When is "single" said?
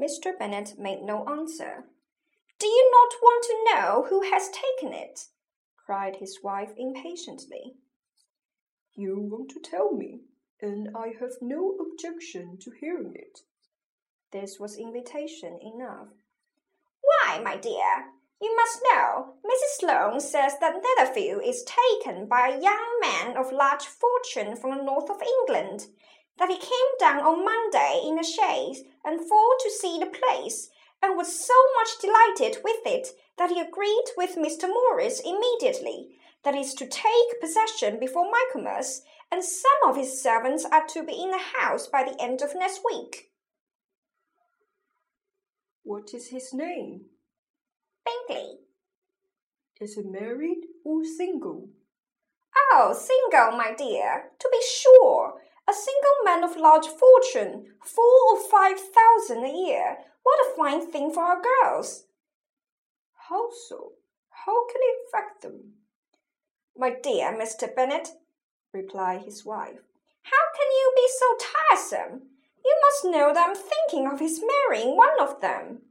51.04-51.68, 52.94-53.56, 55.72-56.24